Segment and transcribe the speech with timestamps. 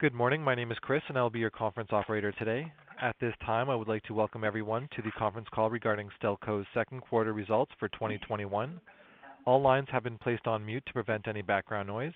[0.00, 0.40] Good morning.
[0.42, 2.72] My name is Chris, and I will be your conference operator today.
[3.02, 6.66] At this time, I would like to welcome everyone to the conference call regarding Stelco's
[6.72, 8.80] second quarter results for 2021.
[9.44, 12.14] All lines have been placed on mute to prevent any background noise.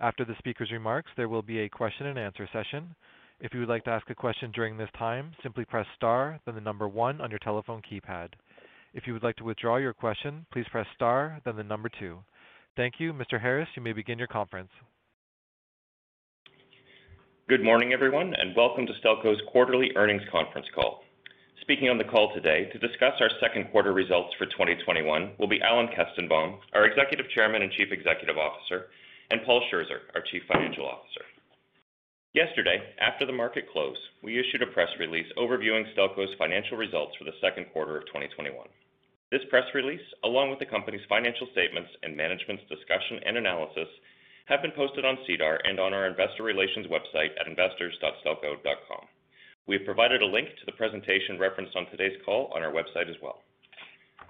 [0.00, 2.92] After the speaker's remarks, there will be a question and answer session.
[3.38, 6.56] If you would like to ask a question during this time, simply press star, then
[6.56, 8.30] the number one on your telephone keypad.
[8.94, 12.18] If you would like to withdraw your question, please press star, then the number two.
[12.76, 13.12] Thank you.
[13.12, 13.40] Mr.
[13.40, 14.70] Harris, you may begin your conference.
[17.48, 21.02] Good morning, everyone, and welcome to Stelco's quarterly earnings conference call.
[21.60, 25.60] Speaking on the call today to discuss our second quarter results for 2021 will be
[25.60, 28.86] Alan Kestenbaum, our Executive Chairman and Chief Executive Officer,
[29.32, 31.26] and Paul Scherzer, our Chief Financial Officer.
[32.32, 37.24] Yesterday, after the market closed, we issued a press release overviewing Stelco's financial results for
[37.24, 38.54] the second quarter of 2021.
[39.32, 43.88] This press release, along with the company's financial statements and management's discussion and analysis,
[44.52, 49.04] have been posted on SEDAR and on our investor relations website at investors.stelco.com.
[49.64, 53.08] We have provided a link to the presentation referenced on today's call on our website
[53.08, 53.40] as well.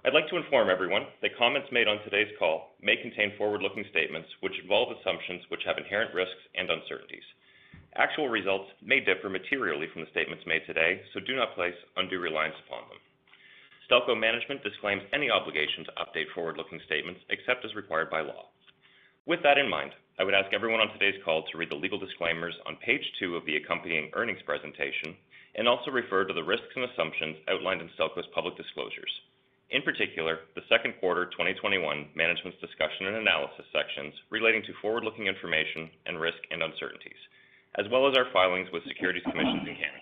[0.06, 4.31] I'd like to inform everyone that comments made on today's call may contain forward-looking statements
[4.47, 7.27] which involve assumptions which have inherent risks and uncertainties.
[7.98, 12.23] Actual results may differ materially from the statements made today, so do not place undue
[12.23, 13.03] reliance upon them.
[13.91, 18.55] Stelco management disclaims any obligation to update forward-looking statements except as required by law.
[19.27, 21.99] With that in mind, I would ask everyone on today's call to read the legal
[21.99, 25.17] disclaimers on page two of the accompanying earnings presentation
[25.57, 29.11] and also refer to the risks and assumptions outlined in Stelco's public disclosures.
[29.71, 35.89] In particular, the second quarter 2021 management's discussion and analysis sections relating to forward-looking information
[36.05, 37.21] and risk and uncertainties,
[37.81, 40.02] as well as our filings with securities commissions in Canada.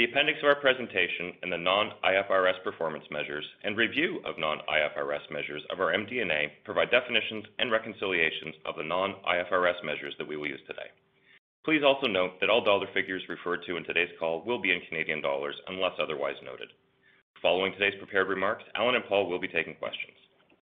[0.00, 5.60] The appendix of our presentation and the non-IFRS performance measures and review of non-IFRS measures
[5.68, 10.64] of our MD&A provide definitions and reconciliations of the non-IFRS measures that we will use
[10.66, 10.88] today.
[11.66, 14.80] Please also note that all dollar figures referred to in today's call will be in
[14.88, 16.72] Canadian dollars unless otherwise noted.
[17.42, 20.16] Following today's prepared remarks, Alan and Paul will be taking questions.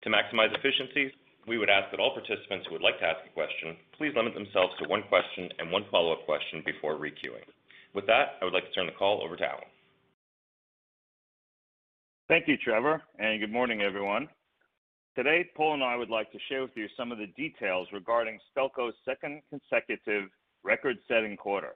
[0.05, 1.11] To maximize efficiencies,
[1.49, 4.35] we would ask that all participants who would like to ask a question please limit
[4.35, 7.49] themselves to one question and one follow-up question before re-queuing.
[7.95, 9.65] With that, I would like to turn the call over to Alan.
[12.29, 14.29] Thank you, Trevor, and good morning, everyone.
[15.15, 18.39] Today, Paul and I would like to share with you some of the details regarding
[18.49, 20.31] Stelco's second consecutive
[20.65, 21.75] record-setting quarter.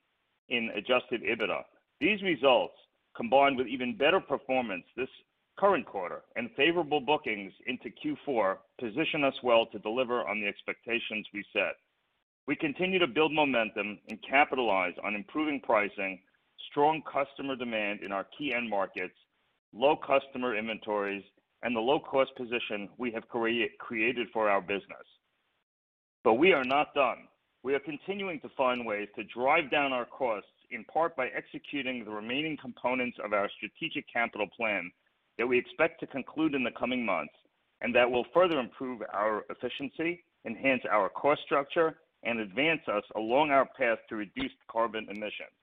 [0.49, 1.61] in adjusted EBITDA.
[1.99, 2.75] These results,
[3.15, 5.09] combined with even better performance this
[5.57, 11.27] current quarter and favorable bookings into Q4, position us well to deliver on the expectations
[11.33, 11.75] we set.
[12.47, 16.19] We continue to build momentum and capitalize on improving pricing,
[16.69, 19.15] strong customer demand in our key end markets,
[19.73, 21.23] low customer inventories,
[21.63, 25.05] and the low-cost position we have created for our business.
[26.23, 27.27] But We are not done.
[27.63, 32.03] We are continuing to find ways to drive down our costs, in part by executing
[32.03, 34.91] the remaining components of our strategic capital plan
[35.37, 37.33] that we expect to conclude in the coming months,
[37.81, 43.51] and that will further improve our efficiency, enhance our cost structure, and advance us along
[43.51, 45.55] our path to reduced carbon emissions.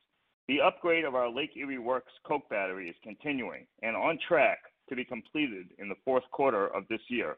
[0.49, 4.58] The upgrade of our Lake Erie Works coke battery is continuing and on track
[4.88, 7.37] to be completed in the fourth quarter of this year.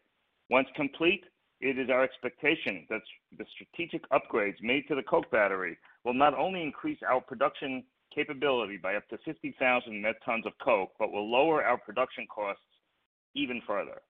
[0.48, 1.24] Once complete,
[1.60, 3.02] it is our expectation that
[3.36, 7.84] the strategic upgrades made to the coke battery will not only increase our production
[8.14, 12.62] capability by up to 50,000 net tons of coke, but will lower our production costs
[13.34, 14.00] even further.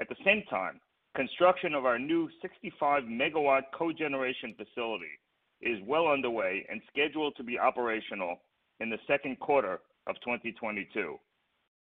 [0.00, 0.80] At the same time,
[1.16, 5.18] construction of our new 65 MW cogeneration facility
[5.62, 8.36] is well underway and scheduled to be operational
[8.80, 11.18] in the second quarter of 2022.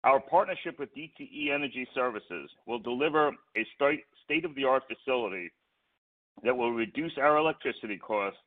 [0.03, 3.67] Our partnership with DTE Energy Services will deliver a
[4.25, 5.53] state-of-the-art facility
[6.43, 8.41] that will reduce our electricity costs,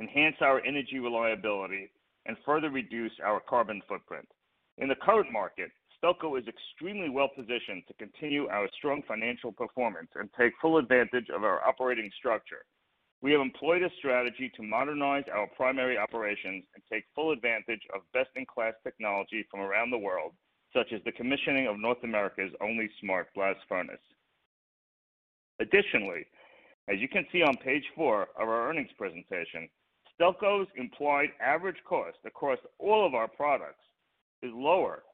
[0.00, 1.90] enhance our energy reliability,
[2.24, 4.26] and further reduce our carbon footprint.
[4.78, 5.70] In the current market,
[6.02, 11.44] Stelco is extremely well-positioned to continue our strong financial performance and take full advantage of
[11.44, 12.64] our operating structure.
[13.20, 18.00] We have employed a strategy to modernize our primary operations and take full advantage of
[18.12, 20.32] best-in-class technology from around the world,
[20.74, 24.02] such as the commissioning of North America's only smart blast furnace.
[25.60, 26.26] Additionally,
[26.88, 29.68] as you can see on page four of our earnings presentation,
[30.18, 33.84] Stelco's implied average cost across all of our products
[34.42, 35.04] is lower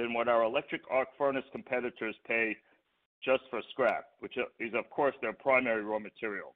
[0.00, 2.56] than what our electric arc furnace competitors pay
[3.24, 6.54] just for scrap, which is, of course, their primary raw material.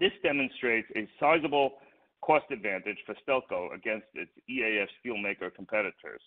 [0.00, 1.74] This demonstrates a sizable
[2.20, 6.20] cost advantage for Stelco against its EAF steelmaker competitors.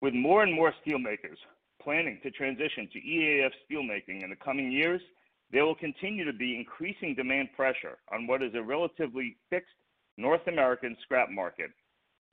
[0.00, 1.38] With more and more steelmakers
[1.82, 5.00] planning to transition to EAF steelmaking in the coming years,
[5.50, 9.74] there will continue to be increasing demand pressure on what is a relatively fixed
[10.16, 11.70] North American scrap market.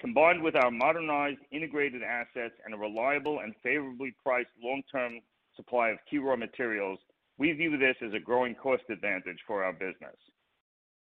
[0.04, 5.22] Combined with our modernized integrated assets and a reliable and favorably priced long-term
[5.56, 7.00] supply of key raw materials,
[7.38, 10.18] we view this as a growing cost advantage for our business.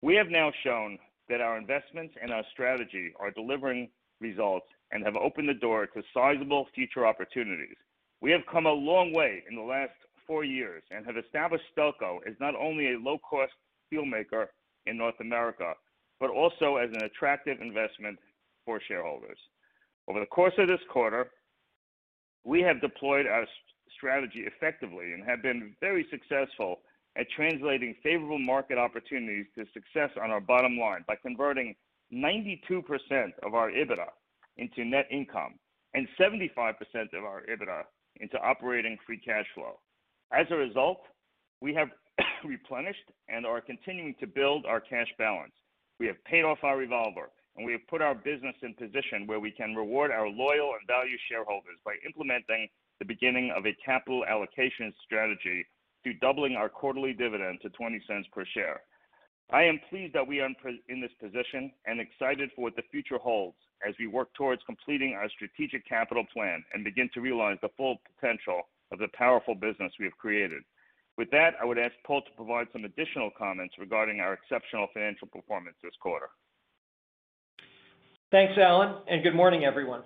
[0.02, 3.88] We have now shown that our investments and our strategy are delivering
[4.20, 7.76] results and have opened the door to sizable future opportunities.
[8.20, 12.18] We have come a long way in the last four years and have established Stelco
[12.24, 13.52] as not only a low-cost
[13.92, 14.46] steelmaker
[14.86, 15.74] in North America,
[16.20, 18.16] but also as an attractive investment
[18.64, 19.38] for shareholders.
[20.08, 21.30] Over the course of this quarter,
[22.44, 23.46] we have deployed our
[23.96, 26.80] strategy effectively and have been very successful
[27.16, 31.74] at translating favorable market opportunities to success on our bottom line by converting
[32.12, 32.60] 92%
[33.42, 34.06] of our EBITDA
[34.56, 35.54] into net income
[35.94, 36.74] and 75%
[37.12, 37.82] of our EBITDA
[38.20, 39.78] into operating free cash flow.
[40.32, 41.02] As a result,
[41.60, 41.88] we have
[42.44, 45.52] replenished and are continuing to build our cash balance.
[46.00, 49.40] We have paid off our revolver, and we have put our business in position where
[49.40, 52.68] we can reward our loyal and valued shareholders by implementing
[52.98, 55.66] the beginning of a capital allocation strategy
[56.04, 58.00] to doubling our quarterly dividend to $0.20
[58.32, 58.80] per share.
[59.50, 60.48] I am pleased that we are
[60.88, 63.56] in this position and excited for what the future holds
[63.86, 67.98] as we work towards completing our strategic capital plan and begin to realize the full
[68.14, 68.62] potential
[68.92, 70.62] of the powerful business we have created.
[71.18, 75.28] With that, I would ask Paul to provide some additional comments regarding our exceptional financial
[75.28, 76.28] performance this quarter.
[78.32, 80.00] Thanks, Alan, and good morning, everyone.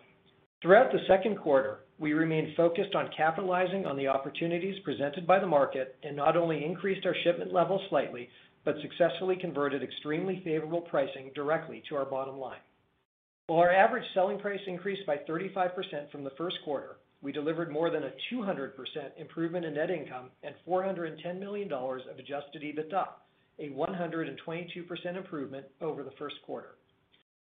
[0.60, 5.46] Throughout the second quarter, we remained focused on capitalizing on the opportunities presented by the
[5.46, 8.28] market and not only increased our shipment levels slightly,
[8.64, 12.58] but successfully converted extremely favorable pricing directly to our bottom line.
[13.46, 17.90] While our average selling price increased by 35% from the first quarter, we delivered more
[17.90, 18.72] than a 200%
[19.18, 23.06] improvement in net income and 410 million dollars of adjusted EBITDA,
[23.60, 26.70] a 122% improvement over the first quarter.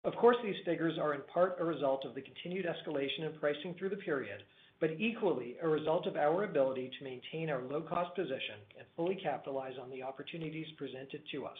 [0.05, 3.75] Of course, these figures are in part a result of the continued escalation in pricing
[3.75, 4.43] through the period,
[4.81, 9.79] but equally a result of our ability to maintain our low-cost position and fully capitalize
[9.81, 11.59] on the opportunities presented to us.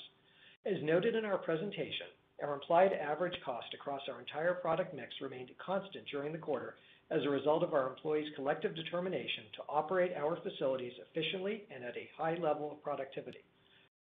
[0.67, 2.07] As noted in our presentation,
[2.43, 6.75] our implied average cost across our entire product mix remained constant during the quarter
[7.13, 11.97] as a result of our employees' collective determination to operate our facilities efficiently and at
[11.97, 13.45] a high level of productivity.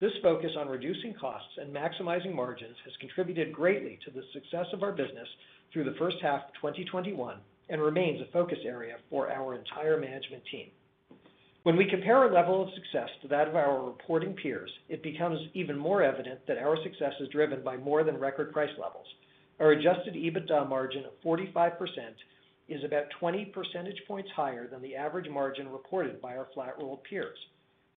[0.01, 4.81] This focus on reducing costs and maximizing margins has contributed greatly to the success of
[4.81, 5.27] our business
[5.73, 7.35] through the first half of 2021
[7.67, 10.67] and remains a focus area for our entire management team.
[11.63, 15.37] When we compare our level of success to that of our reporting peers, it becomes
[15.53, 19.05] even more evident that our success is driven by more than record price levels.
[19.59, 21.73] Our adjusted EBITDA margin of 45%
[22.69, 27.37] is about 20 percentage points higher than the average margin reported by our flat-rolled peers.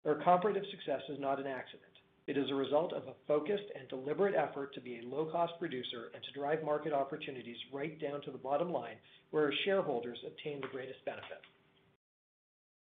[0.04, 1.91] Our comparative success is not an accident.
[2.26, 6.10] It is a result of a focused and deliberate effort to be a low-cost producer
[6.14, 8.96] and to drive market opportunities right down to the bottom line,
[9.30, 11.42] where our shareholders obtain the greatest benefit.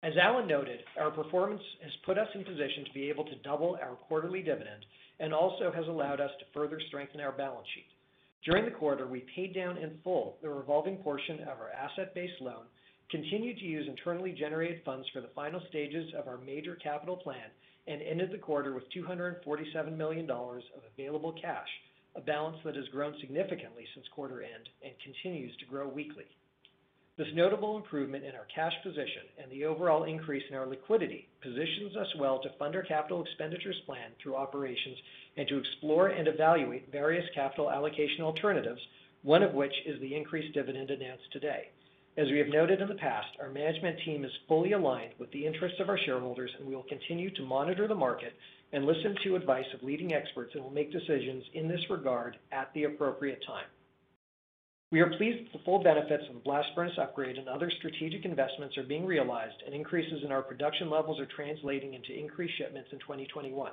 [0.02, 3.78] As Alan noted, our performance has put us in position to be able to double
[3.80, 4.84] our quarterly dividend
[5.20, 7.86] and also has allowed us to further strengthen our balance sheet.
[8.44, 12.66] During the quarter, we paid down in full the revolving portion of our asset-based loan,
[13.10, 17.48] continued to use internally generated funds for the final stages of our major capital plan,
[17.86, 21.68] and ended the quarter with $247 million of available cash,
[22.16, 26.26] a balance that has grown significantly since quarter end and continues to grow weekly.
[27.18, 31.94] This notable improvement in our cash position and the overall increase in our liquidity positions
[31.94, 34.96] us well to fund our capital expenditures plan through operations
[35.36, 38.80] and to explore and evaluate various capital allocation alternatives,
[39.22, 41.68] one of which is the increased dividend announced today.
[42.18, 45.46] As we have noted in the past, our management team is fully aligned with the
[45.46, 48.34] interests of our shareholders, and we will continue to monitor the market
[48.74, 52.70] and listen to advice of leading experts and will make decisions in this regard at
[52.74, 53.64] the appropriate time.
[54.90, 58.26] We are pleased that the full benefits of the blast furnace upgrade and other strategic
[58.26, 62.90] investments are being realized, and increases in our production levels are translating into increased shipments
[62.92, 63.72] in 2021.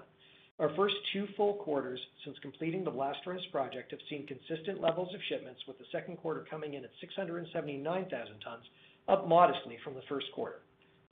[0.59, 5.13] Our first two full quarters since completing the blast furnace project have seen consistent levels
[5.15, 8.65] of shipments, with the second quarter coming in at 679,000 tons,
[9.07, 10.59] up modestly from the first quarter.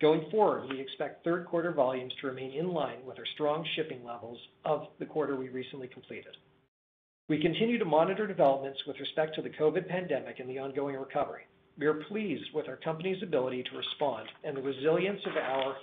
[0.02, 4.04] Going forward, we expect third quarter volumes to remain in line with our strong shipping
[4.04, 6.36] levels of the quarter we recently completed.
[7.30, 11.48] We continue to monitor developments with respect to the COVID pandemic and the ongoing recovery.
[11.80, 15.78] We are pleased with our company's ability to respond and the resilience of our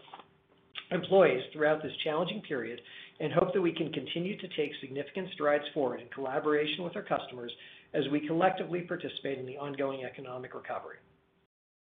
[0.90, 2.80] employees throughout this challenging period
[3.20, 7.02] and hope that we can continue to take significant strides forward in collaboration with our
[7.02, 7.52] customers
[7.94, 10.96] as we collectively participate in the ongoing economic recovery.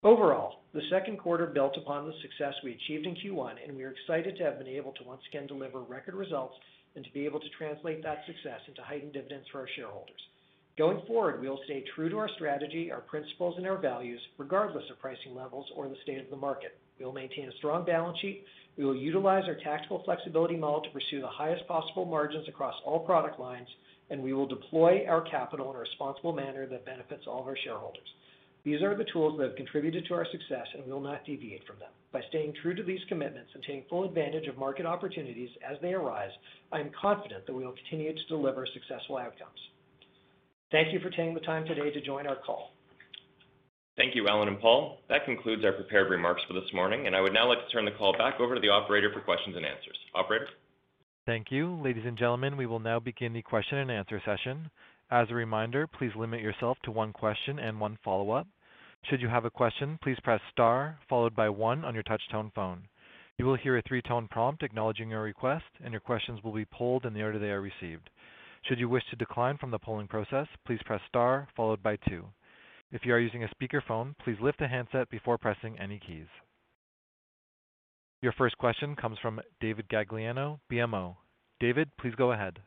[0.03, 3.91] Overall, the second quarter built upon the success we achieved in Q1, and we are
[3.91, 6.55] excited to have been able to once again deliver record results
[6.95, 10.19] and to be able to translate that success into heightened dividends for our shareholders.
[10.77, 14.89] Going forward, we will stay true to our strategy, our principles, and our values, regardless
[14.89, 16.77] of pricing levels or the state of the market.
[16.97, 18.45] We will maintain a strong balance sheet.
[18.77, 22.99] We will utilize our tactical flexibility model to pursue the highest possible margins across all
[22.99, 23.67] product lines,
[24.09, 27.57] and we will deploy our capital in a responsible manner that benefits all of our
[27.57, 28.07] shareholders.
[28.63, 31.67] These are the tools that have contributed to our success, and we will not deviate
[31.67, 31.89] from them.
[32.13, 35.93] By staying true to these commitments and taking full advantage of market opportunities as they
[35.93, 36.31] arise,
[36.71, 39.59] I am confident that we will continue to deliver successful outcomes.
[40.71, 42.71] Thank you for taking the time today to join our call.
[43.97, 44.99] Thank you, Alan and Paul.
[45.09, 47.83] That concludes our prepared remarks for this morning, and I would now like to turn
[47.83, 49.97] the call back over to the operator for questions and answers.
[50.15, 50.47] Operator?
[51.25, 51.79] Thank you.
[51.83, 54.71] Ladies and gentlemen, we will now begin the question and answer session.
[55.11, 58.47] As a reminder, please limit yourself to one question and one follow-up.
[59.09, 62.83] Should you have a question, please press star followed by one on your touch-tone phone.
[63.37, 67.05] You will hear a three-tone prompt acknowledging your request, and your questions will be polled
[67.05, 68.09] in the order they are received.
[68.65, 72.25] Should you wish to decline from the polling process, please press star followed by two.
[72.91, 76.27] If you are using a speakerphone, please lift the handset before pressing any keys.
[78.21, 81.15] Your first question comes from David Gagliano, BMO.
[81.59, 82.59] David, please go ahead.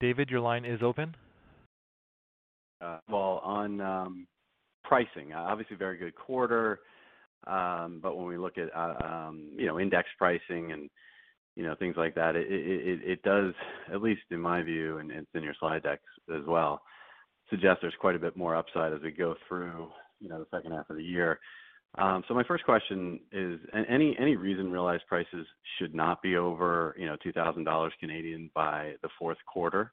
[0.00, 1.14] David, your line is open.
[2.80, 4.26] Uh, well, on um,
[4.84, 6.80] pricing, obviously very good quarter.
[7.46, 10.90] Um, but when we look at uh, um, you know, index pricing and
[11.54, 13.52] you know, things like that, it it does,
[13.92, 16.02] at least in my view, and it's in your slide decks
[16.34, 16.80] as well,
[17.50, 19.90] suggest there's quite a bit more upside as we go through
[20.22, 21.40] you know, the second half of the year.
[21.98, 25.46] Um, so my first question is, any any reason realized prices
[25.78, 29.92] should not be over you know, two thousand dollars Canadian by the fourth quarter?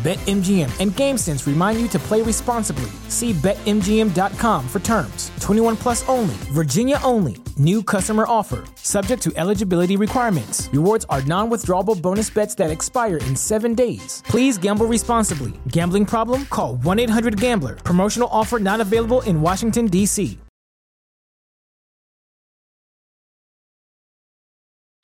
[0.00, 2.90] BetMGM and GameSense remind you to play responsibly.
[3.08, 5.30] See BetMGM.com for terms.
[5.40, 7.36] 21 plus only, Virginia only.
[7.58, 8.64] New customer offer.
[8.76, 10.70] Subject to eligibility requirements.
[10.72, 14.22] Rewards are non withdrawable bonus bets that expire in seven days.
[14.24, 15.52] Please gamble responsibly.
[15.68, 16.46] Gambling problem?
[16.46, 17.74] Call 1 800 Gambler.
[17.76, 20.38] Promotional offer not available in Washington, D.C.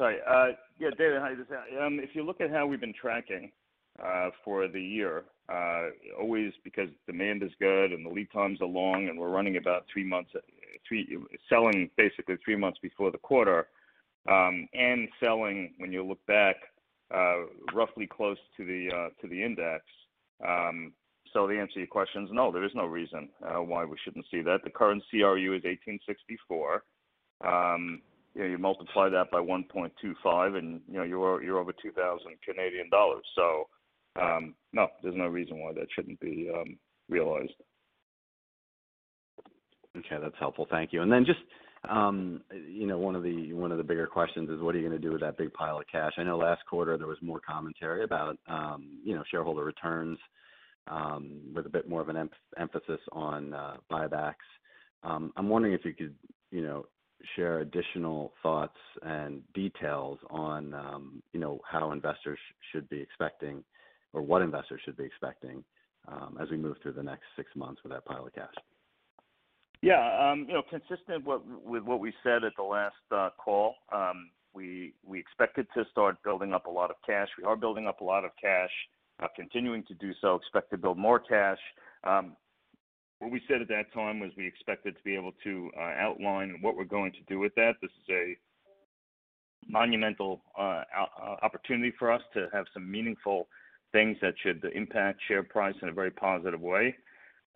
[0.00, 0.16] Sorry.
[0.26, 1.32] Uh, yeah, David, hi.
[1.84, 3.52] Um, if you look at how we've been tracking
[4.02, 5.86] Uh, for the year, uh,
[6.20, 9.86] always because demand is good and the lead times are long, and we're running about
[9.90, 10.30] three months,
[11.48, 13.68] selling basically three months before the quarter,
[14.28, 16.56] um, and selling, when you look back,
[17.14, 19.84] uh, roughly close to the index.
[20.46, 20.92] Um,
[21.32, 24.26] so the answer to your question is no, there is no reason why we shouldn't
[24.30, 24.62] see that.
[24.62, 26.84] The current CRU is 1,864.
[27.44, 28.02] Um,
[28.34, 33.24] you know, you multiply that by 1.25 and, you know, you're over 2,000 Canadian dollars.
[34.20, 37.52] Um, no, there's no reason why that shouldn't be um, realized.
[39.96, 40.66] Okay, that's helpful.
[40.70, 41.02] Thank you.
[41.02, 41.38] And then just,
[41.88, 44.88] um, you know, one of the one of the bigger questions is what are you
[44.88, 46.12] gonna do with that big pile of cash?
[46.18, 48.38] I know last quarter there was more commentary about,
[49.04, 50.18] you know, shareholder returns,
[51.54, 54.34] with a bit more of an emphasis on uh, buybacks.
[55.02, 56.14] I'm wondering if you could,
[56.50, 56.86] you know,
[57.34, 62.38] share additional thoughts and details on, you know, how investors
[62.72, 63.64] should be expecting
[64.16, 65.62] or what investors should be expecting,
[66.08, 68.54] um, as we move through the next six months with that pile of cash.
[69.82, 70.00] Yeah.
[70.18, 74.94] Um, you know, consistent with what we said at the last uh, call, um, we
[75.12, 77.28] expected to start building up a lot of cash.
[77.36, 78.70] We are building up a lot of cash,
[79.22, 81.58] uh, continuing to do so, expect to build more cash.
[82.02, 86.56] What we said at that time was we expected to be able to uh, outline
[86.62, 87.72] what we're going to do with that.
[87.82, 88.36] This is a
[89.68, 90.40] monumental
[91.42, 93.48] opportunity for us to have some meaningful
[93.96, 96.94] things that should impact share price in a very positive way.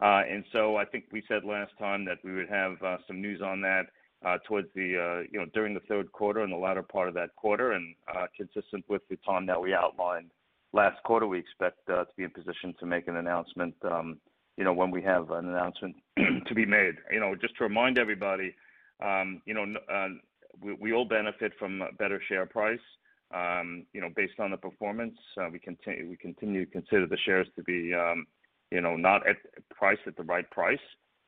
[0.03, 3.21] Uh, and so I think we said last time that we would have uh, some
[3.21, 3.83] news on that
[4.25, 7.37] uh, towards the you know, during the third quarter and the latter part of that
[7.37, 7.73] quarter.
[7.73, 7.95] And
[8.35, 10.31] consistent with the time that we outlined
[10.73, 14.19] last quarter, we expect to be in position to make an announcement, um,
[14.57, 15.95] you know, when we have an announcement
[16.47, 16.95] to be made.
[17.13, 18.55] You know, just to remind everybody,
[19.05, 19.67] um, you know,
[20.81, 22.87] we all benefit from a better share price.
[23.33, 25.17] You know, based on the performance,
[25.53, 27.95] we continue to consider the shares to be,
[28.71, 29.37] you know, not at
[29.71, 30.79] priced at the right price.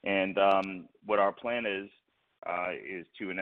[0.04, 1.88] And um what our plan is
[2.46, 3.32] uh is to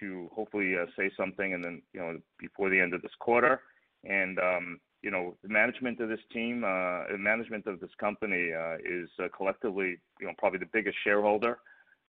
[0.00, 3.60] to hopefully say something and then, you know, before the end of this quarter.
[4.04, 8.52] And um, you know, the management of this team, uh the management of this company,
[8.84, 11.58] is collectively, you know, probably the biggest shareholder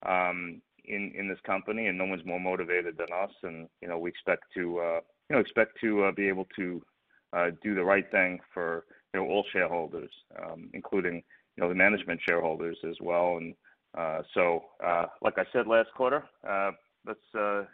[0.04, 3.32] um in this company, and no one's more motivated than us.
[3.42, 5.00] And you know, we expect to
[5.32, 6.82] Uh, be able to
[7.32, 10.10] uh, do the right thing for, you know, all shareholders,
[10.42, 11.22] um, including,
[11.56, 13.36] you know, the management shareholders as well.
[13.38, 13.54] And
[13.98, 14.64] uh, so,
[15.22, 16.24] like I said last quarter,
[17.06, 17.18] let's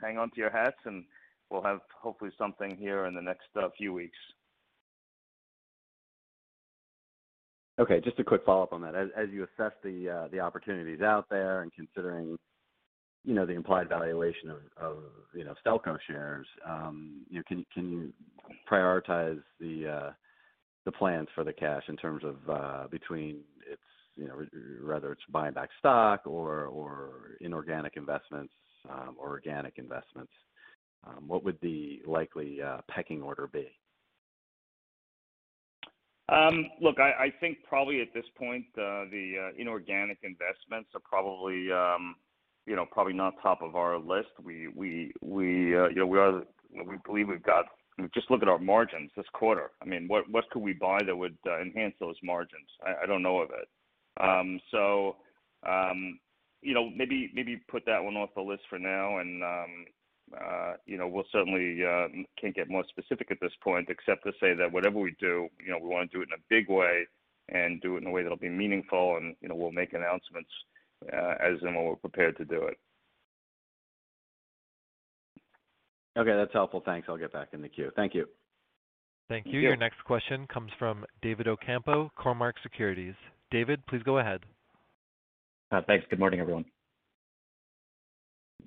[0.02, 1.04] hang on to your hats, and
[1.50, 4.18] we'll have hopefully something here in the next few weeks.
[7.80, 8.94] Okay, just a quick follow-up on that.
[8.94, 12.38] As you assess the the opportunities out there and considering,
[13.24, 14.96] you know, the implied valuation of of
[15.34, 18.12] you know, Stelco shares, um, you know, can you
[18.70, 20.10] prioritize the uh
[20.84, 23.82] the plans for the cash in terms of uh, between its,
[24.16, 24.44] you know,
[24.84, 28.52] whether it's buying back stock or or inorganic investments
[28.90, 30.32] um, or organic investments?
[31.06, 33.68] Um, what would the likely uh, pecking order be?
[36.80, 41.68] Look, I think probably at this point, uh, the inorganic investments are probably,
[42.66, 44.30] you know, probably not top of our list.
[44.42, 47.66] We we we uh, you know we are we believe we've got.
[48.14, 49.70] Just look at our margins this quarter.
[49.82, 52.68] I mean, what what could we buy that would uh, enhance those margins?
[53.02, 53.68] I don't know of it.
[54.20, 55.16] Um, so,
[55.68, 56.18] um,
[56.60, 59.84] you know, maybe maybe put that one off the list for now and, um,
[60.40, 61.82] uh, you know, we'll certainly
[62.40, 65.70] can't get more specific at this point except to say that whatever we do, you
[65.70, 67.06] know, we wanna do it in a big way
[67.48, 70.50] and do it in a way that'll be meaningful and, you know, we'll make announcements
[71.08, 72.76] as and when we're prepared to do it.
[76.18, 76.82] Okay, that's helpful.
[76.84, 77.08] Thanks.
[77.08, 77.90] I'll get back in the queue.
[77.96, 78.26] Thank you.
[79.28, 79.52] Thank you.
[79.52, 79.60] Thank you.
[79.60, 83.14] Your next question comes from David Ocampo, Cormark Securities.
[83.50, 84.40] David, please go ahead.
[85.86, 86.04] Thanks.
[86.10, 86.66] Good morning, everyone.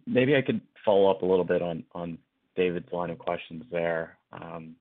[0.07, 2.17] Maybe I could follow up a little bit on
[2.55, 4.17] David's line of questions there.
[4.31, 4.75] Um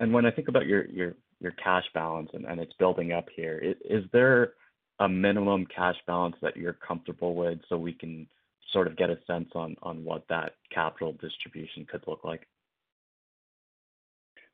[0.00, 1.14] and when I think about your
[1.62, 4.54] cash balance and it's building up here, is there
[5.00, 8.26] a minimum cash balance that you're comfortable with so we can
[8.72, 12.46] sort of get a sense on what that capital distribution could look like?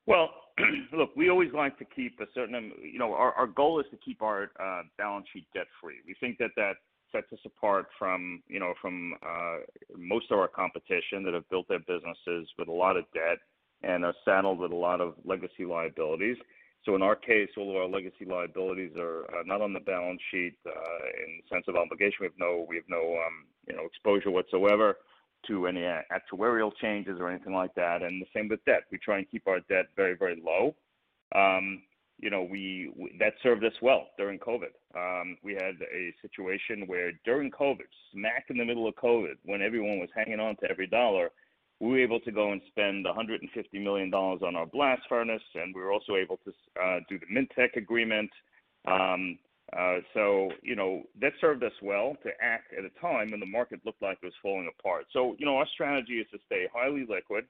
[0.07, 0.29] Well,
[0.93, 2.71] look, we always like to keep a certain.
[2.81, 5.97] You know, our goal is to keep our uh, balance sheet debt-free.
[6.05, 6.73] We think that that
[7.11, 9.57] sets us apart from, you know, from uh,
[9.97, 13.37] most of our competition that have built their businesses with a lot of debt
[13.83, 16.37] and are saddled with a lot of legacy liabilities.
[16.83, 20.21] So in our case, all of our legacy liabilities are uh, not on the balance
[20.31, 20.71] sheet uh,
[21.25, 22.17] in the sense of obligation.
[22.21, 24.97] We have no, um, you know, exposure whatsoever
[25.47, 28.83] to any actuarial changes or anything like that, and the same with debt.
[28.91, 30.75] We try and keep our debt very, very low.
[31.35, 31.83] Um,
[32.19, 34.73] you know, we, we that served us well during COVID.
[34.95, 39.61] Um, we had a situation where during COVID, smack in the middle of COVID, when
[39.61, 41.31] everyone was hanging on to every dollar,
[41.81, 45.73] we were able to go and spend 150 million dollars on our blast furnace, and
[45.75, 48.29] we were also able to uh, do the Mintech agreement.
[48.85, 49.39] Um,
[49.77, 53.45] uh, so you know that served us well to act at a time when the
[53.45, 55.05] market looked like it was falling apart.
[55.11, 57.45] So you know our strategy is to stay highly liquid,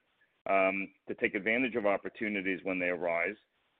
[0.50, 3.36] um, to take advantage of opportunities when they arise,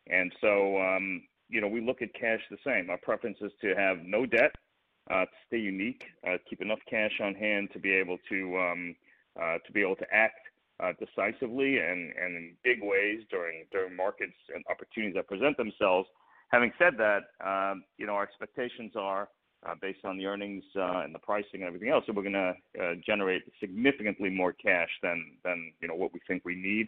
[0.08, 2.90] and so, um, you know, we look at cash the same.
[2.90, 4.52] Our preference is to have no debt,
[5.10, 8.96] uh, to stay unique, uh, keep enough cash on hand to be able to um,
[9.40, 10.41] uh, to be able to act
[10.82, 16.08] uh, decisively and, and in big ways during during markets and opportunities that present themselves.
[16.50, 19.30] Having said that, um, you know, our expectations are
[19.66, 22.34] uh, based on the earnings uh, and the pricing and everything else, that we're going
[22.34, 26.88] to uh, generate significantly more cash than than you know what we think we need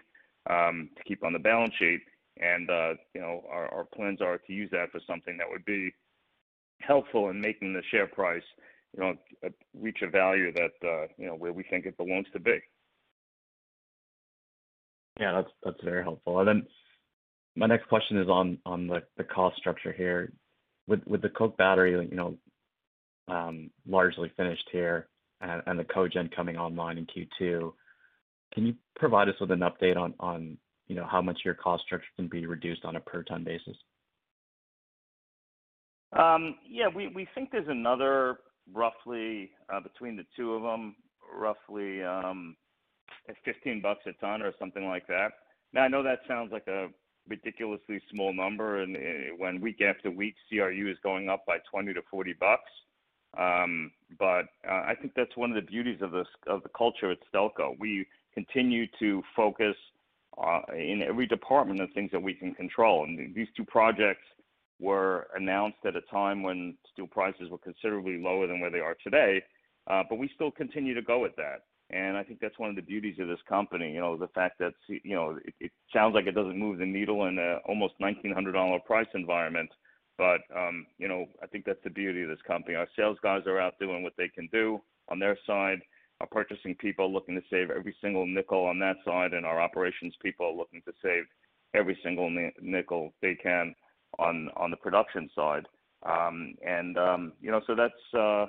[0.50, 2.02] um, to keep on the balance sheet
[2.42, 5.66] and uh, you know our, our plans are to use that for something that would
[5.66, 5.94] be
[6.80, 8.44] helpful in making the share price
[8.96, 9.16] you know
[9.80, 12.60] reach a value that uh, you know where we think it belongs to be.
[15.20, 16.40] Yeah, that's very helpful.
[16.40, 16.68] And then
[17.56, 20.34] my next question is on the, cost structure here.
[20.88, 22.38] With the coke battery, you know,
[23.30, 25.08] um, largely finished here,
[25.40, 27.74] and, the cogen coming online in Q2,
[28.54, 32.08] can you provide us with an update on you know, how much your cost structure
[32.16, 33.78] can be reduced on a per ton basis?
[36.18, 38.38] Um, yeah, we, think there's another
[38.72, 40.96] roughly uh, between the two of them,
[41.36, 42.04] roughly
[43.30, 45.30] um, 15 bucks a ton or something like that.
[45.74, 46.88] Now I know that sounds like a
[47.28, 49.00] ridiculously small number, and uh,
[49.38, 52.72] when week after week CRU is going up by 20 to 40 bucks.
[53.38, 57.12] Um, but uh, I think that's one of the beauties of this of the culture
[57.12, 57.76] at Stelco.
[57.80, 59.76] We continue to focus
[60.38, 63.04] uh, in every department on things that we can control.
[63.06, 64.24] And these two projects
[64.80, 68.98] were announced at a time when steel prices were considerably lower than where they are
[69.04, 69.42] today,
[69.88, 71.64] uh, but we still continue to go with that.
[71.94, 73.94] And I think that's one of the beauties of this company.
[73.94, 76.86] You know, the fact that you know it, it sounds like it doesn't move the
[76.86, 79.70] needle in a almost $1,900 price environment,
[80.18, 82.76] but um, you know I think that's the beauty of this company.
[82.76, 85.82] Our sales guys are out doing what they can do on their side
[86.24, 89.62] our purchasing people are looking to save every single nickel on that side, and our
[89.62, 91.26] operations people are looking to save
[91.74, 92.30] every single
[92.62, 93.76] nickel they can
[94.20, 95.66] on on the production side.
[96.04, 98.46] Um, and um, you know, so that's uh,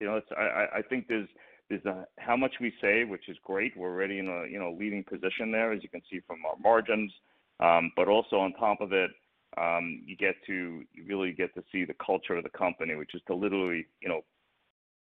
[0.00, 1.28] you know, it's, I, I think there's
[1.68, 3.76] there's a, how much we save, which is great.
[3.76, 6.56] We're already in a you know leading position there, as you can see from our
[6.62, 7.12] margins.
[7.58, 9.10] Um, but also on top of it,
[9.58, 13.14] um, you get to you really get to see the culture of the company, which
[13.14, 14.22] is to literally you know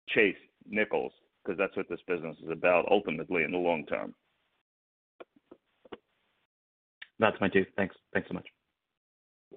[0.09, 0.35] chase
[0.69, 1.11] nickels
[1.43, 4.13] because that's what this business is about ultimately in the long term.
[7.19, 7.65] That's my two.
[7.75, 7.95] Thanks.
[8.13, 8.45] Thanks so much.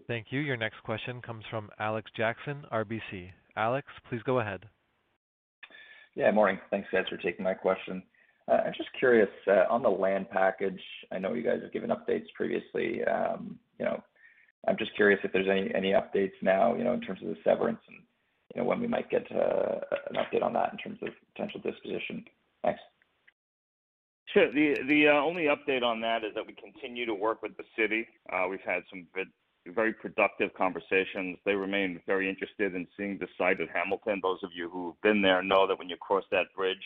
[0.07, 0.40] Thank you.
[0.40, 3.31] Your next question comes from Alex Jackson, RBC.
[3.57, 4.64] Alex, please go ahead.
[6.14, 6.59] Yeah, morning.
[6.70, 8.03] Thanks, guys, for taking my question.
[8.49, 10.81] Uh, I'm just curious, uh, on the land package,
[11.12, 13.05] I know you guys have given updates previously.
[13.05, 14.03] Um, you know,
[14.66, 17.79] I'm just curious if there's any updates now, you know, in terms of the severance
[17.88, 17.99] and
[18.55, 19.79] you know, when we might get uh,
[20.11, 22.25] an update on that in terms of potential disposition.
[22.64, 22.81] Thanks.
[24.35, 24.53] Sure.
[24.53, 28.07] The only update on that is that we continue to work with the city.
[28.49, 29.07] We've had some
[29.66, 31.38] very productive conversations.
[31.44, 34.20] They remain very interested in seeing the site of Hamilton.
[34.23, 36.83] Those of you who've been there know that when you cross that bridge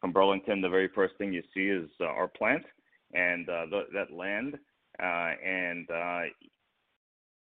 [0.00, 2.64] from Burlington, the very first thing you see is uh, our plant
[3.12, 4.56] and uh, the, that land.
[5.02, 6.20] Uh, and uh,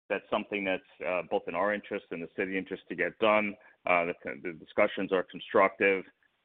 [0.10, 3.56] that's something that's uh, both in our interest and the city interest to get done.
[3.86, 6.04] Uh, the, the, discussions are constructive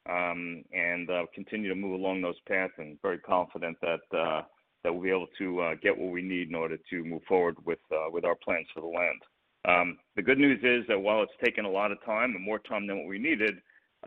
[0.09, 4.43] um, and continue to move along those paths and very confident that
[4.83, 7.55] that we'll be able to uh, get what we need in order to move forward
[7.65, 9.21] with uh, with our plans for the land.
[9.67, 12.59] Um, the good news is that while it's taken a lot of time and more
[12.59, 13.57] time than what we needed,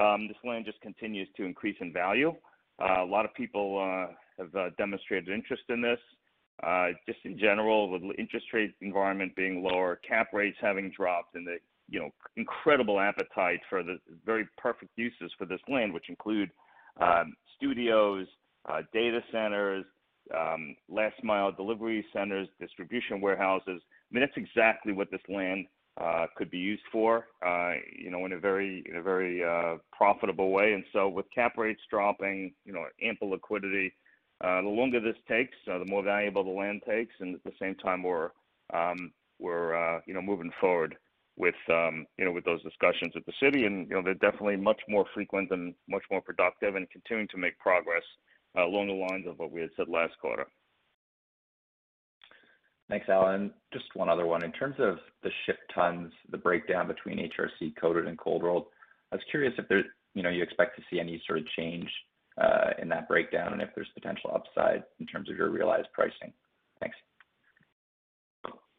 [0.00, 2.34] um, this land just continues to increase in value.
[2.80, 4.08] a lot of people
[4.38, 5.98] have demonstrated interest in this.
[6.62, 11.44] Uh, just in general, with interest rate environment being lower, cap rates having dropped, and
[11.46, 11.56] the
[11.88, 16.50] you know incredible appetite for the very perfect uses for this land, which include
[17.00, 18.26] um, studios,
[18.68, 19.84] uh, data centers,
[20.36, 23.80] um, last mile delivery centers, distribution warehouses.
[23.82, 25.66] I mean, that's exactly what this land
[26.00, 29.76] uh, could be used for, uh, you know, in a very in a very uh,
[29.92, 30.72] profitable way.
[30.72, 33.92] And so, with cap rates dropping, you know, ample liquidity,
[34.42, 37.52] uh, the longer this takes, uh, the more valuable the land takes, and at the
[37.60, 38.30] same time, we're
[38.72, 40.96] um, we're uh, you know moving forward
[41.36, 44.56] with um, you know with those discussions with the city, and you know they're definitely
[44.56, 48.02] much more frequent and much more productive, and continuing to make progress
[48.56, 50.46] Uh, along the lines of what we had said last quarter.
[52.90, 53.50] Thanks, Alan.
[53.72, 54.44] Just one other one.
[54.44, 58.66] In terms of the shipped tons, the breakdown between HRC coated and cold rolled,
[59.10, 59.84] I was curious if there,
[60.14, 61.88] you know, you expect to see any sort of change
[62.36, 66.34] uh, in that breakdown and if there's potential upside in terms of your realized pricing.
[66.80, 66.96] Thanks.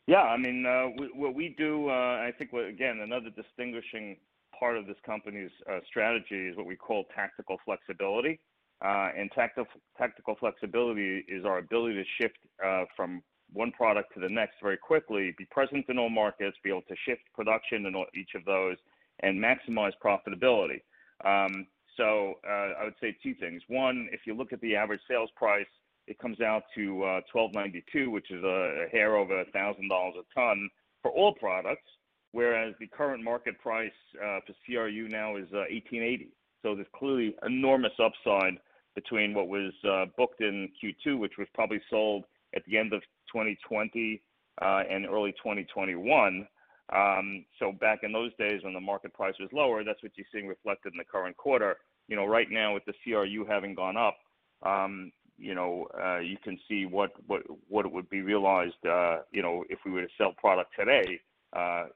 [0.06, 4.18] Yeah, I mean, uh, what we do, I think what, again, another distinguishing
[4.60, 5.50] part of this company's
[5.88, 8.40] strategy is what we call tactical flexibility.
[8.84, 14.28] Uh, and tactical flexibility is our ability to shift uh, from one product to the
[14.28, 18.32] next very quickly, be present in all markets, be able to shift production in each
[18.36, 18.76] of those,
[19.22, 20.82] and maximize profitability.
[21.24, 23.62] Um, so uh, I would say two things.
[23.68, 25.68] One, if you look at the average sales price,
[26.08, 30.70] it comes out to 1,292, which is a hair over $1,000 a ton
[31.02, 31.88] for all products,
[32.34, 36.28] whereas the current market price for CRU now is $1,880.
[36.64, 38.58] There's clearly enormous upside
[38.96, 42.26] between what was uh, booked in Q2, which was probably sold
[42.56, 43.02] at the end of
[43.32, 44.22] 2020
[44.62, 46.48] uh, and early 2021.
[46.92, 47.46] Um,
[47.80, 50.94] back in those days when the market price was lower, that's what you're seeing reflected
[50.94, 51.78] in the current quarter.
[52.08, 54.18] You know, right now with the CRU having gone up,
[54.64, 59.80] um, you know, uh, you can see what it would be realized, you know, if
[59.86, 61.20] we were to sell product today,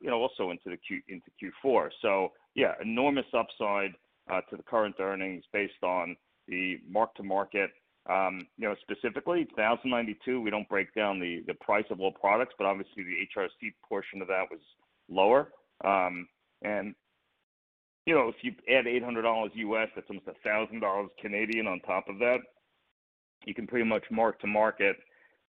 [0.01, 0.79] you know, also into the
[1.65, 2.29] Q4.
[2.55, 3.93] Yeah, enormous upside
[4.49, 6.15] to the current earnings based on
[6.47, 7.71] the mark-to-market.
[8.09, 12.55] Um, you know, specifically 1,092, we don't break down the the price of all products,
[12.57, 14.61] but obviously the HRC portion of that was
[15.09, 15.51] lower.
[15.83, 16.27] Um,
[16.61, 16.95] and,
[18.05, 20.81] you know, if you add $800, US, that's almost 1,000
[21.19, 22.37] Canadian dollars on top of that.
[23.45, 24.97] You can pretty much mark-to-market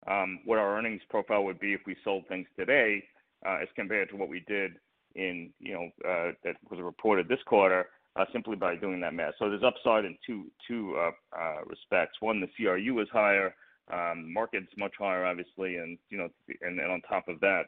[0.06, 3.02] um, what our earnings profile would be if we sold things today,
[3.46, 4.72] uh, as compared to what we did
[5.14, 9.34] in, you know, uh, that was reported this quarter, Uh, simply by doing that math.
[9.38, 12.16] So there's upside in two two uh, uh, respects.
[12.20, 13.54] One, the CRU is higher,
[13.92, 16.28] um, market's much higher, obviously, and, you know,
[16.62, 17.64] and then on top of that,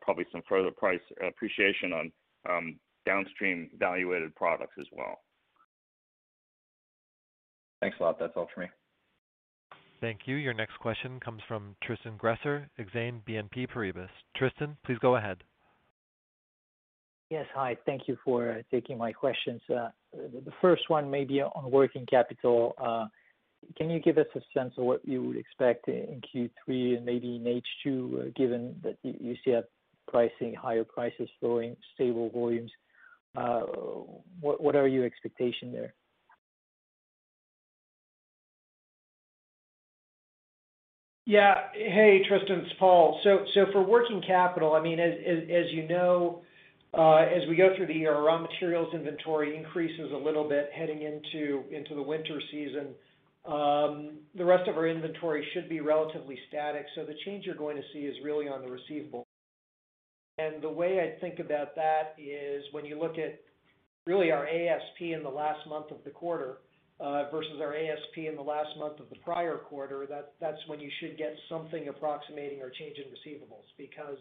[0.00, 2.12] probably some further price appreciation on
[2.48, 2.76] um,
[3.06, 5.20] downstream value-added products as well.
[7.80, 8.18] Thanks a lot.
[8.18, 8.66] That's all for me.
[10.00, 10.36] Thank you.
[10.36, 14.08] Your next question comes from Tristan Gresser, Exane BNP Paribas.
[14.36, 15.38] Tristan, please go ahead.
[17.32, 17.46] Yes.
[17.54, 17.78] Hi.
[17.86, 19.62] Thank you for uh, taking my questions.
[19.74, 22.74] Uh, the first one may be on working capital.
[22.76, 23.06] Uh,
[23.74, 27.36] can you give us a sense of what you would expect in Q3 and maybe
[27.36, 29.64] in H2, given that you see a
[30.06, 32.70] pricing, higher prices flowing, stable volumes?
[34.42, 35.94] What are your expectation there?
[41.24, 41.54] Yeah.
[41.72, 43.20] Hey, Tristan, it's Paul.
[43.24, 46.42] So, so, for working capital, I mean, as as you know,
[46.96, 50.68] Uh, as we go through the year, our raw materials inventory increases a little bit
[50.74, 52.88] heading into into the winter season.
[53.46, 56.84] Um, the rest of our inventory should be relatively static.
[56.94, 59.26] So the change you're going to see is really on the receivable.
[60.38, 63.40] And the way I think about that is when you look at
[64.06, 66.58] really our ASP in the last month of the quarter
[67.00, 70.06] uh, versus our ASP in the last month of the prior quarter,
[70.40, 73.66] that's when you should get something approximating our change in receivables.
[73.76, 74.18] Because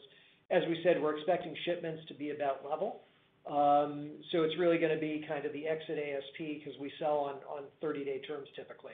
[0.51, 3.01] as we said, we're expecting shipments to be about level.
[3.49, 7.65] Um so it's really gonna be kind of the exit ASP 'cause we sell on
[7.81, 8.93] 30-day terms typically.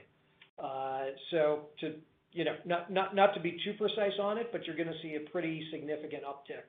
[1.81, 1.95] To
[2.31, 5.21] you know, not not to be too precise on it, but you're gonna see a
[5.31, 6.67] pretty significant uptick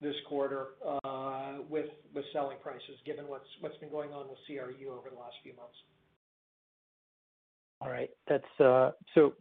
[0.00, 4.90] this quarter uh with with selling prices given what's what's been going on with CRU
[4.92, 5.76] over the last few months.
[7.80, 8.10] All right.
[8.28, 9.34] That's so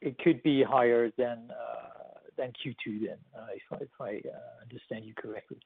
[0.00, 1.50] it could be higher than
[2.38, 3.46] Q2 then, uh,
[3.80, 5.58] if I uh, understand you correctly.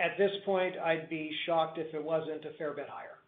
[0.00, 3.18] At this point, I'd be shocked if it wasn't a fair bit higher.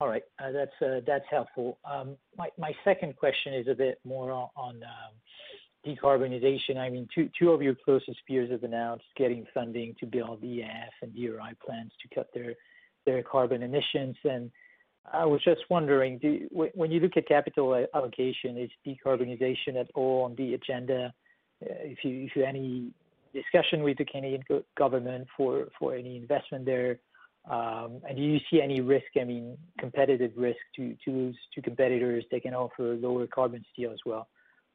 [0.00, 0.22] All right.
[0.38, 0.52] Uh,
[1.06, 1.78] that's helpful.
[1.84, 5.14] Um, my second question is a bit more on um,
[5.86, 6.76] decarbonization.
[6.76, 11.14] I mean, two of your closest peers have announced getting funding to build EAF and
[11.14, 12.28] DRI plants to cut
[13.04, 14.16] their carbon emissions.
[15.12, 20.34] I was just wondering, when you look at capital allocation, is decarbonization at all on
[20.36, 21.12] the agenda?
[21.60, 22.90] If you if you any
[23.34, 24.44] discussion with the Canadian
[24.76, 26.98] government for for any investment there?
[27.50, 32.24] Um, and do you see any risk, I mean, competitive risk to to, to competitors
[32.30, 34.28] that can offer lower carbon steel as well?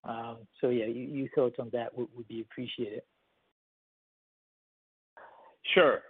[0.03, 3.03] Um, so yeah, your thoughts on that would be appreciated.
[5.73, 6.01] Sure.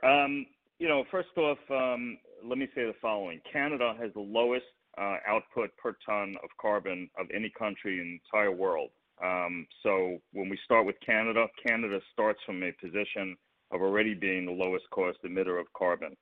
[0.84, 3.40] You know, first off, let me say the following.
[3.50, 4.66] Canada has the lowest
[5.00, 8.90] output per ton of carbon of any country in the entire world.
[9.24, 13.38] Um, so when we start with Canada Canada starts from a position
[13.72, 16.18] of already being the lowest cost emitter of carbon.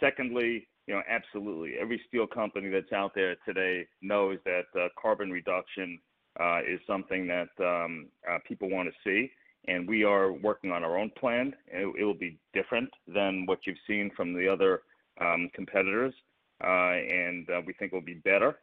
[0.00, 1.74] Secondly, you know, absolutely.
[1.80, 6.00] Every steel company that's out there today knows that uh, carbon reduction
[6.40, 9.30] uh, is something that um, uh, people want to see,
[9.68, 11.54] and we are working on our own plan.
[11.68, 14.82] It, it will be different than what you've seen from the other
[15.20, 16.14] um, competitors,
[16.62, 18.56] uh, and uh, we think it will be better.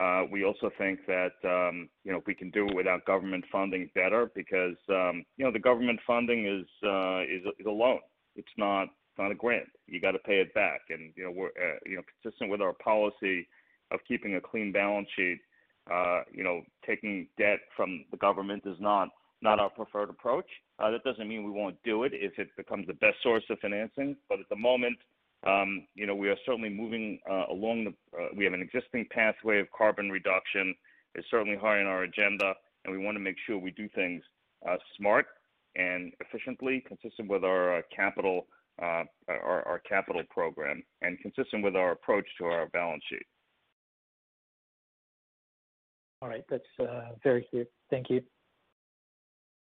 [0.00, 3.90] Uh, we also think that um, you know we can do it without government funding,
[3.94, 7.98] better because um, you know the government funding is uh, is, is a loan.
[8.36, 9.68] It's not not a grant.
[9.86, 12.60] You got to pay it back, and you know we're uh, you know consistent with
[12.60, 13.48] our policy
[13.90, 15.40] of keeping a clean balance sheet.
[15.90, 19.08] Uh, you know, taking debt from the government is not
[19.42, 20.46] not our preferred approach.
[20.78, 23.58] Uh, that doesn't mean we won't do it if it becomes the best source of
[23.60, 24.16] financing.
[24.28, 24.98] But at the moment,
[25.46, 28.18] um, you know, we are certainly moving uh, along the.
[28.18, 30.74] Uh, we have an existing pathway of carbon reduction.
[31.14, 34.22] It's certainly high on our agenda, and we want to make sure we do things
[34.68, 35.26] uh, smart
[35.76, 38.46] and efficiently, consistent with our uh, capital
[38.82, 43.26] uh, our, our capital program, and consistent with our approach to our balance sheet.
[46.22, 46.64] All right, that's
[47.22, 47.66] very clear.
[47.90, 48.22] Thank you.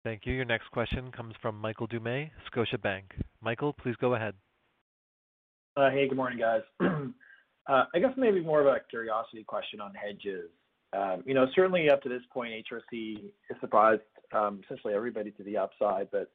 [0.04, 0.34] Thank you.
[0.34, 3.04] Your next question comes from Michael Doumet, Scotiabank.
[3.42, 4.34] Michael, please go ahead.
[5.76, 6.62] Uh, hey, good morning, guys.
[6.80, 10.50] uh, I guess maybe more of a curiosity question on hedges.
[10.94, 14.02] Um, you know, certainly up to this point, HRC has surprised
[14.34, 16.10] um, essentially everybody to the upside.
[16.12, 16.32] But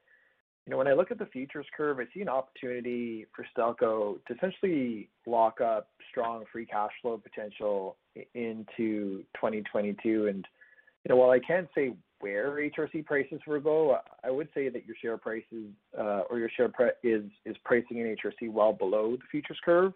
[0.67, 4.25] you know, when I look at the futures curve, I see an opportunity for Stelco
[4.27, 7.97] to essentially lock up strong free cash flow potential
[8.35, 10.29] into 2022.
[10.29, 10.47] And
[11.05, 14.87] you know, while I can't say where HRC prices will go, I would say that
[14.87, 19.15] your share prices uh, or your share pre- is is pricing in HRC well below
[19.15, 19.93] the futures curve.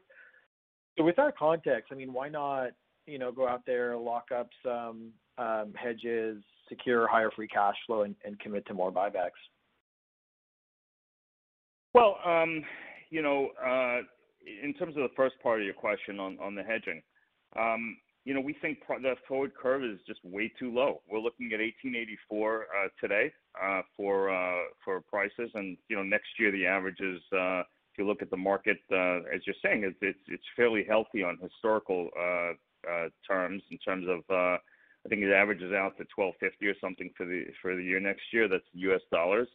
[0.99, 2.73] So with that context, I mean, why not
[3.07, 8.03] you know go out there, lock up some um, hedges, secure higher free cash flow,
[8.03, 9.41] and, and commit to more buybacks?
[11.95, 12.63] Well, um,
[13.09, 14.03] you know, uh,
[14.63, 17.01] in terms of the first part of your question on on the hedging,
[17.59, 17.97] um,
[18.29, 21.01] you know, we think the forward curve is just way too low.
[21.11, 26.29] We're looking at 1884 uh, today uh, for uh, for prices, and you know, next
[26.39, 27.23] year the average is.
[27.33, 30.85] Uh, if you look at the market, uh, as you're saying, it's it's, it's fairly
[30.87, 32.53] healthy on historical uh,
[32.87, 33.63] uh, terms.
[33.71, 37.45] In terms of, uh, I think it averages out to 1250 or something for the
[37.63, 38.47] for the year next year.
[38.47, 39.01] That's U.S.
[39.11, 39.49] dollars,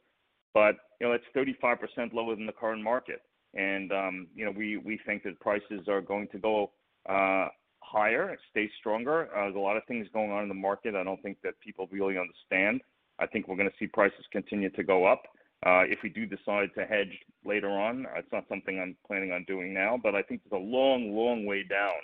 [0.55, 3.21] but you know, it's 35% lower than the current market,
[3.53, 6.71] and um, you know, we we think that prices are going to go.
[7.07, 7.49] Uh,
[7.93, 9.29] higher, stay stronger.
[9.35, 10.95] Uh, there's a lot of things going on in the market.
[10.95, 12.81] I don't think that people really understand.
[13.19, 15.23] I think we're going to see prices continue to go up.
[15.65, 19.45] Uh, if we do decide to hedge later on, it's not something I'm planning on
[19.47, 22.01] doing now, but I think there's a long, long way down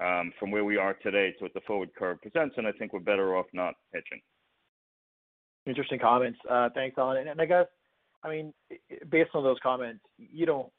[0.00, 2.92] um, from where we are today to what the forward curve presents, and I think
[2.92, 4.20] we're better off not hedging.
[5.66, 6.38] Interesting comments.
[6.48, 7.18] Uh, thanks, Alan.
[7.18, 7.66] And, and I guess,
[8.24, 8.54] I mean,
[9.10, 10.70] based on those comments, you don't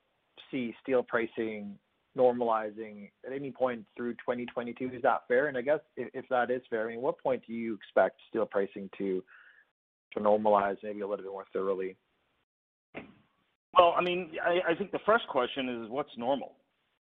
[0.52, 1.78] see steel pricing
[2.18, 4.92] normalizing at any point through 2022.
[4.94, 5.48] Is that fair?
[5.48, 8.46] And I guess if that is fair, I mean, what point do you expect steel
[8.46, 9.24] pricing to
[10.18, 11.96] normalize maybe a little bit more thoroughly?
[13.78, 16.54] Well, I mean, I, I think the first question is what's normal.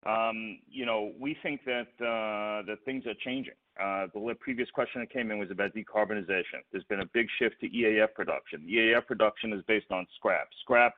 [0.06, 3.54] Um, you know, we think that uh, that things are changing.
[3.82, 6.62] Uh, the previous question that came in was about decarbonization.
[6.70, 8.66] There's been a big shift to EAF production.
[8.68, 10.48] EAF production is based on scrap.
[10.62, 10.94] Scrap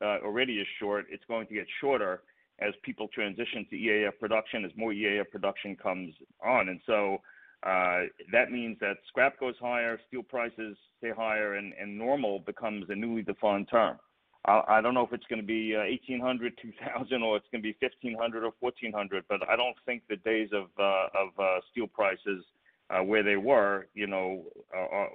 [0.00, 1.06] uh, already is short.
[1.10, 2.22] It's going to get shorter
[2.60, 6.68] as people transition to EAF production, as more EAF production comes on.
[6.68, 7.18] And so
[7.62, 12.86] uh, that means that scrap goes higher, steel prices stay higher, and, and normal becomes
[12.88, 13.98] a newly defined term.
[14.44, 17.62] I, I don't know if it's going to be uh, 1800, 2000, or it's going
[17.62, 21.60] to be 1500 or 1400, but I don't think the days of, uh, of uh,
[21.70, 22.44] steel prices
[22.90, 25.10] uh, where they were, you know, are,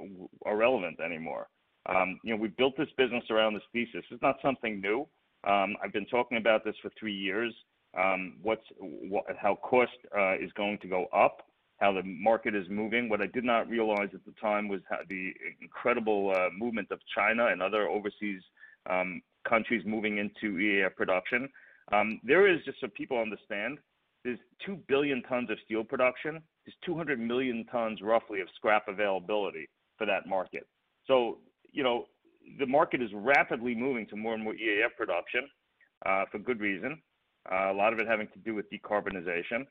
[0.45, 1.47] are relevant anymore.
[1.88, 4.06] Um, you know, we built this business around this thesis.
[4.10, 5.08] It's not something new.
[5.43, 7.53] Um, I've been talking about this for three years.
[7.97, 11.43] Um, what's what, how cost uh, is going to go up,
[11.77, 13.10] how the market is moving.
[13.10, 17.47] What I did not realize at the time was the incredible uh, movement of China
[17.47, 18.41] and other overseas
[18.89, 21.49] um, countries moving into EAF production.
[21.91, 23.77] Um, there is just so people understand,
[24.23, 26.41] there's two billion tons of steel production.
[26.65, 30.65] There's 200 million tons roughly of scrap availability for that market.
[31.06, 31.39] So
[31.71, 32.06] you know
[32.60, 35.48] the market is rapidly moving to more and more EAF production
[36.06, 37.02] uh, for good reason.
[37.52, 39.65] Uh, a lot of it having to do with decarbonization,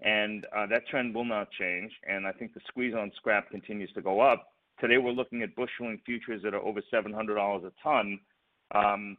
[0.00, 1.92] and uh, that trend will not change.
[2.08, 4.46] And I think the squeeze on scrap continues to go up.
[4.80, 8.20] Today, we're looking at busheling futures that are over $700 a ton.
[8.74, 9.16] Um,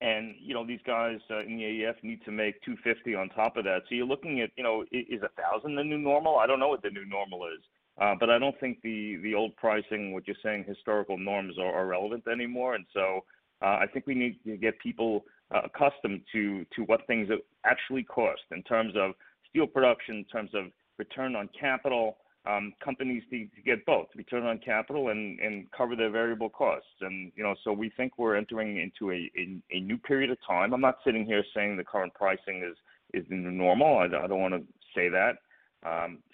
[0.00, 3.56] and you know these guys uh, in the EAF need to make 250 on top
[3.56, 3.82] of that.
[3.88, 6.36] So you're looking at you know is a thousand the new normal?
[6.36, 7.62] I don't know what the new normal is.
[7.98, 12.24] Uh, but I don't think the old pricing, what you're saying, historical norms are, relevant
[12.28, 12.74] anymore.
[12.74, 13.24] And so
[13.62, 17.28] uh, I think we need to get people accustomed to what things
[17.64, 19.12] actually cost in terms of
[19.48, 20.66] steel production, in terms of
[20.98, 22.18] return on capital.
[22.84, 26.88] Companies need to get both return on capital and cover their variable costs.
[27.00, 30.74] And you know, so we think we're entering into a new period of time.
[30.74, 32.62] I'm not sitting here saying the current pricing
[33.14, 33.98] is the normal.
[33.98, 34.60] I don't wanna
[34.94, 35.38] say that.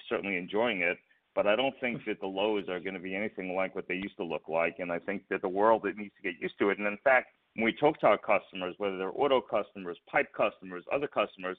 [0.09, 0.99] Certainly enjoying it,
[1.35, 2.11] but I don't think hmm.
[2.11, 4.76] that the lows are gonna be anything like what they used to look like.
[4.78, 6.78] And I think that the world it needs to get used to it.
[6.78, 10.85] And in fact, when we talk to our customers, whether they're auto customers, pipe customers,
[10.93, 11.59] other customers,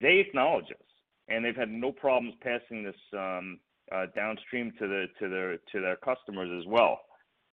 [0.00, 0.88] they acknowledge this,
[1.28, 3.58] and they've had no problems passing this um,
[3.92, 7.00] uh, downstream to their customers as well.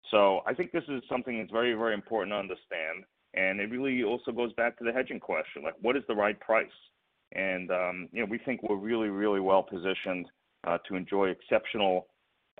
[0.09, 4.03] So I think this is something that's very, very important to understand, and it really
[4.03, 6.67] also goes back to the hedging question, like what is the right price?
[7.33, 10.27] And um, you know, we think we're really, really well positioned
[10.63, 12.05] Uh, to enjoy exceptional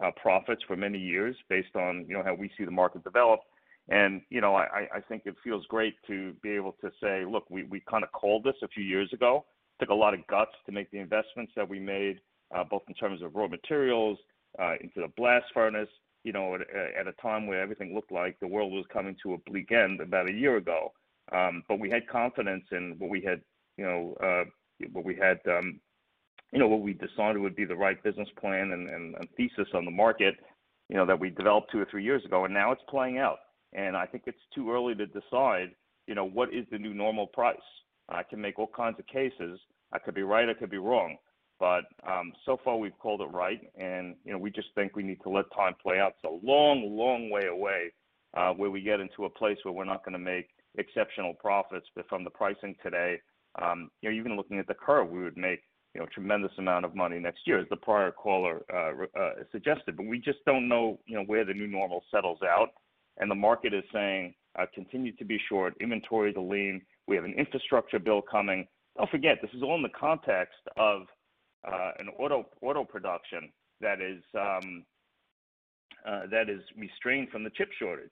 [0.04, 3.42] uh, profits for many years based on, you know, how we see the market develop.
[3.90, 7.64] And, you know, I think it feels great to be able to say, look, we
[7.64, 9.46] we kind of called this a few years ago.
[9.80, 12.22] Took a lot of guts to make the investments that we made,
[12.56, 14.18] uh, both in terms of raw materials,
[14.60, 15.90] into the blast furnace,
[16.24, 19.38] you know, at a time where everything looked like the world was coming to a
[19.50, 20.92] bleak end about a year ago.
[21.32, 23.42] Um but we had confidence in what we had,
[23.78, 24.16] you know,
[25.50, 25.80] um,
[26.52, 29.92] what we decided would be the right business plan and and, and thesis on the
[29.92, 30.36] market,
[30.90, 33.40] you know, that we developed two or three years ago, and now it's playing out.
[33.74, 35.70] And I think it's too early to decide,
[36.08, 37.58] you know, what is the new normal price.
[38.10, 39.60] I can make all kinds of cases.
[39.94, 41.18] I could be right, I could be wrong.
[41.60, 45.04] But um, so far we've called it right, and, you know, we just think we
[45.04, 46.16] need to let time play out.
[46.16, 47.94] It's a long, long way away,
[48.36, 52.10] uh, where we get into a place where we're not gonna make exceptional profits But
[52.10, 53.22] from the pricing today.
[53.62, 55.62] um, You know, even looking at the curve, we would make,
[55.94, 59.98] you know, tremendous amount of money next year, as the prior caller uh, uh, suggested.
[59.98, 62.70] But we just don't know, you know, where the new normal settles out.
[63.18, 66.82] And the market is saying, uh, continue to be short, inventory to lean.
[67.08, 68.68] We have an infrastructure bill coming.
[68.98, 71.04] Don't forget, this is all in the context of
[71.64, 74.84] an auto auto production that is um,
[76.32, 78.12] that is restrained from the chip shortage.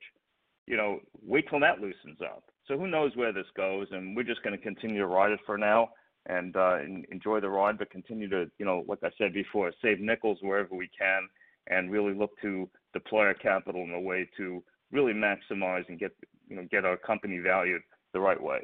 [0.66, 2.44] You know, wait till that loosens up.
[2.68, 5.58] So who knows where this goes, and we're just gonna continue to ride it for
[5.58, 5.90] now
[6.26, 6.78] and uh,
[7.10, 10.74] enjoy the ride, but continue to, you know, like I said before, save nickels wherever
[10.74, 11.28] we can
[11.68, 14.62] and really look to deploy our capital in a way to
[14.92, 16.12] really maximize and get,
[16.48, 18.60] you know, get our company valued the right way.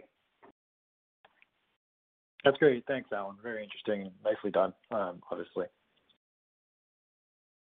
[2.44, 2.84] That's great.
[2.86, 3.36] Thanks, Alan.
[3.42, 4.12] Very interesting.
[4.24, 5.66] Nicely done, um, obviously.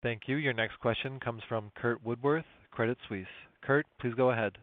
[0.02, 0.36] Thank you.
[0.36, 3.26] Your next question comes from Curt Woodworth, Credit Suisse.
[3.62, 4.58] Curt, please go ahead.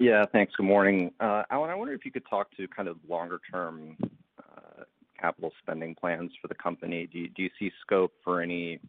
[0.00, 0.54] Yeah, thanks.
[0.56, 1.12] Good morning.
[1.20, 3.98] Uh, Alan, I wonder if you could talk to kind of longer term
[4.38, 4.84] uh,
[5.20, 7.06] capital spending plans for the company.
[7.12, 8.80] Do you see scope for any,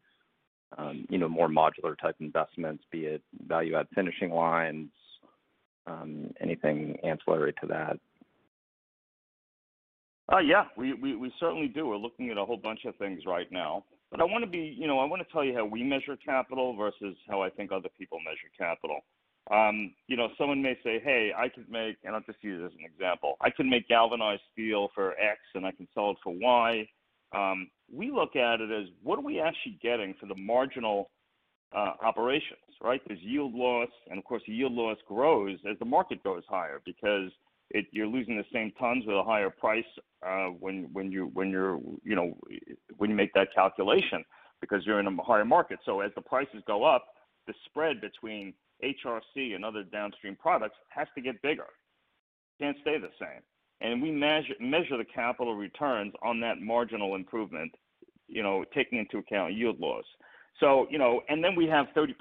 [0.77, 4.87] um, you know, more modular type investments, be it value add finishing lines,
[5.85, 7.99] um, anything ancillary to that?
[10.31, 11.87] Uh, yeah, we certainly do.
[11.87, 13.83] We're looking at a whole bunch of things right now.
[14.11, 17.17] But I wanna be, you know, I wanna tell you how we measure capital versus
[17.27, 19.01] how I think other people measure capital.
[19.49, 22.65] Um, you know, someone may say, "Hey, I could make," and I'll just use it
[22.65, 23.37] as an example.
[23.41, 26.87] "I can make galvanized steel for X, and I can sell it for Y."
[27.33, 31.09] Um, we look at it as what are we actually getting for the marginal
[31.73, 33.01] uh, operations, right?
[33.07, 36.81] There's yield loss, and of course, the yield loss grows as the market goes higher
[36.85, 37.31] because
[37.91, 39.85] you're losing the same tons with a higher price,
[40.25, 42.37] uh, when when you when you're you know,
[42.97, 44.23] when you make that calculation
[44.59, 45.79] because you're in a higher market.
[45.85, 47.05] So as the prices go up,
[47.47, 51.67] the spread between HRC and other downstream products has to get bigger.
[52.59, 53.41] Can't stay the same.
[53.81, 57.73] And we measure measure the capital returns on that marginal improvement,
[58.27, 60.05] you know, taking into account yield loss.
[60.59, 62.11] So, you know, and then we have 30%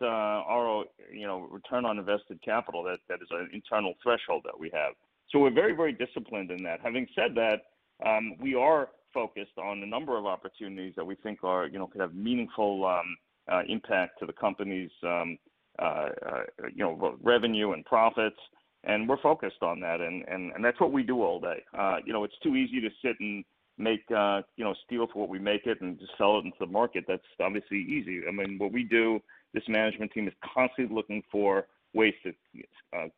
[0.00, 2.82] uh, RO, you know, return on invested capital.
[2.84, 4.94] That That is an internal threshold that we have.
[5.30, 6.80] So we're very, very disciplined in that.
[6.82, 7.62] Having said that,
[8.06, 11.86] um, we are focused on a number of opportunities that we think are, you know,
[11.86, 13.16] could have meaningful um,
[13.50, 15.38] uh, impact to the company's, um,
[15.78, 16.42] Uh, uh,
[16.74, 18.36] you know, revenue and profits,
[18.84, 20.00] and we're focused on that.
[20.02, 21.64] And and, and that's what we do all day.
[21.76, 23.42] Uh, you know, it's too easy to sit and
[23.78, 26.66] make, you know, steel for what we make it and just sell it into the
[26.66, 27.04] market.
[27.08, 28.20] That's obviously easy.
[28.28, 29.18] I mean, what we do,
[29.54, 32.32] this management team is constantly looking for ways to,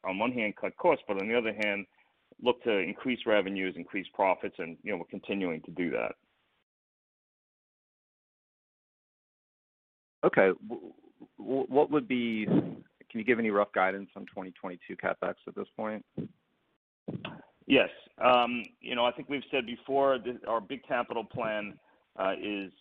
[0.05, 1.87] on one hand, cut costs, but on the other hand,
[2.41, 6.13] look to increase revenues, increase profits, and, you know, we're continuing to do that.
[10.25, 10.51] Okay.
[12.47, 16.05] Can you give any rough guidance on 2022 CapEx at this point?
[17.67, 17.89] Yes.
[18.81, 21.75] You know, I think we've said before that our big capital plan
[22.41, 22.73] is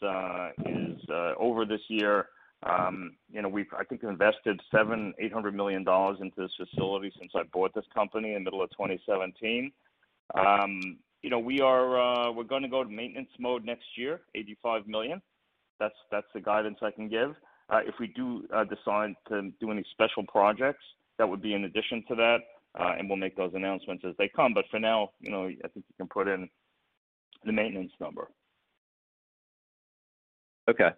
[1.39, 2.28] over this year.
[2.66, 7.12] Um, you know, we've I think invested seven, eight hundred million dollars into this facility
[7.20, 9.72] since I bought this company in the middle of 2017.
[10.36, 14.22] Um, you know, we are uh, we're going to go to maintenance mode next year,
[14.36, 15.22] 85 million.
[15.80, 17.36] That's that's the guidance I can give.
[17.70, 20.84] Uh, if we do uh, decide to do any special projects,
[21.18, 22.38] that would be in addition to that,
[22.80, 24.53] uh, and we'll make those announcements as they come.
[24.53, 26.49] But for now, you know, I think you can put in
[27.45, 28.28] the maintenance number.
[30.70, 30.89] Okay.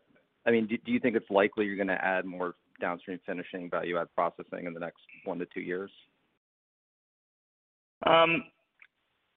[0.45, 3.69] I mean, do, do you think it's likely you're going to add more downstream finishing
[3.69, 5.91] value add processing in the next one to two years?
[8.05, 8.43] Um,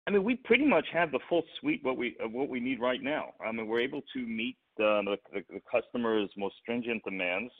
[0.06, 3.02] I mean, we pretty much have the full suite what we what we need right
[3.02, 3.34] now.
[3.46, 7.52] I mean, we're able to meet the the, the customer's most stringent demands.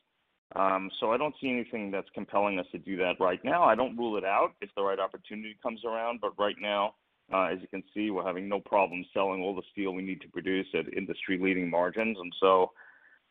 [0.56, 3.64] Um, so I don't see anything that's compelling us to do that right now.
[3.64, 6.94] I don't rule it out if the right opportunity comes around, but right now,
[7.30, 10.22] uh, as you can see, we're having no problem selling all the steel we need
[10.22, 12.70] to produce at industry-leading margins, and so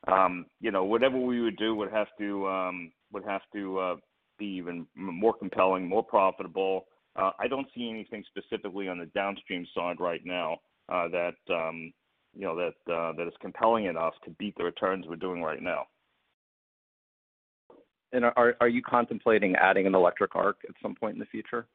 [0.08, 3.96] um, you know whatever we would do would have to um, would have to uh,
[4.38, 6.86] be even more compelling, more profitable.
[7.16, 10.58] Uh, I don't see anything specifically on the downstream side right now
[10.90, 11.92] uh, that um,
[12.38, 15.62] you know that uh, that is compelling enough to beat the returns we're doing right
[15.62, 15.88] now.
[18.14, 21.68] And are are you contemplating adding an electric arc at some point in the future?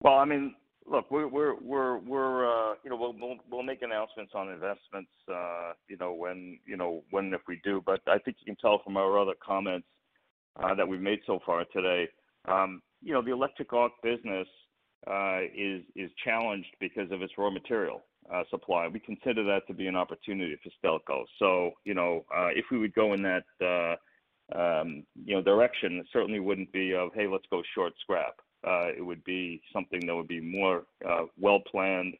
[0.00, 0.54] Well, I mean,
[0.90, 5.98] look, we're we're we're uh, you know we'll, we'll make announcements on investments uh, you
[5.98, 8.96] know when you know when if we do, but I think you can tell from
[8.96, 9.86] our other comments
[10.76, 12.08] that we've made so far today.
[12.48, 14.48] Um, you know, the electric arc business
[15.54, 18.02] is is challenged because of its raw material
[18.32, 18.88] uh, supply.
[18.88, 21.24] We consider that to be an opportunity for Stelco.
[21.38, 23.96] So, you know, uh, if we would go in that uh,
[24.56, 28.34] um, you know direction, it certainly wouldn't be of hey, let's go short scrap.
[28.98, 30.84] It would be something that would be more
[31.38, 32.14] well planned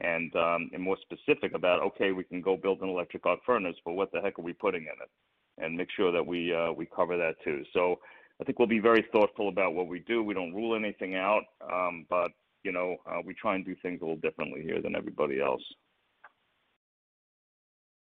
[0.00, 3.76] and um, and more specific about okay, we can go build an electric arc furnace,
[3.84, 6.86] but what the heck are we putting in it, and make sure that we we
[6.86, 7.62] cover that too.
[7.72, 7.98] So
[8.40, 10.22] I think we'll be very thoughtful about what we do.
[10.22, 12.32] We don't rule anything out, um, but
[12.62, 15.62] you know, uh, we try and do things a little differently here than everybody else.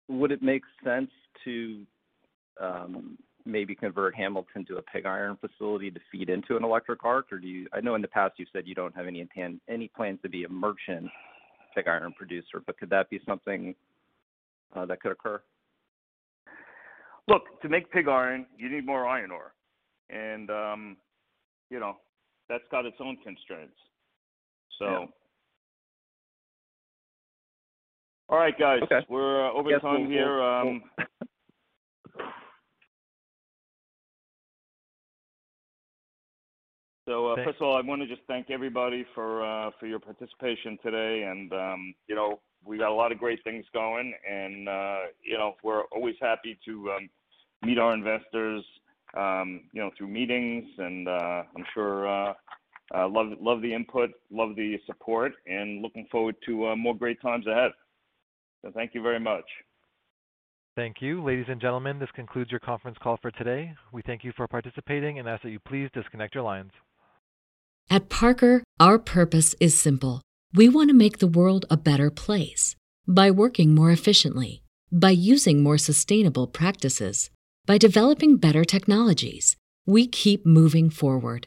[0.09, 1.11] Would it make sense
[1.45, 1.87] to
[2.61, 7.33] um, maybe convert Hamilton to a pig iron facility to feed into an electric arc,
[7.33, 7.67] or do you?
[7.73, 10.29] I know in the past you said you don't have any intent, any plans to
[10.29, 11.09] be a merchant
[11.75, 13.75] pig iron producer, but could that be something
[14.75, 15.41] uh, that could occur?
[17.29, 19.53] Look, to make pig iron, you need more iron ore
[20.13, 20.97] and um,
[21.71, 21.97] you know
[22.49, 23.77] that's got its own constraints.
[24.81, 25.07] So, yeah.
[28.31, 29.07] all right, guys, okay.
[29.09, 30.43] we're uh, over time we'll, here.
[30.43, 30.83] Um,
[37.07, 39.99] So uh, first of all, I want to just thank everybody for uh, for your
[39.99, 44.69] participation today, and um, you know we got a lot of great things going, and
[44.69, 47.11] uh, you know we're always happy to um,
[47.65, 48.65] meet our investors
[49.17, 52.35] um, you know, through meetings, and uh, I'm sure uh,
[52.95, 57.21] uh, love love the input, love the support, and looking forward to uh, more great
[57.21, 57.73] times ahead.
[58.63, 59.45] So thank you very much.
[60.77, 61.23] Thank you.
[61.23, 63.75] Ladies and gentlemen, this concludes your conference call for today.
[63.93, 66.71] We thank you for participating and ask that you please disconnect your lines.
[67.91, 70.23] At Parker, our purpose is simple.
[70.55, 72.77] We want to make the world a better place
[73.07, 74.63] by working more efficiently,
[74.93, 77.31] by using more sustainable practices
[77.71, 81.47] by developing better technologies, we keep moving forward.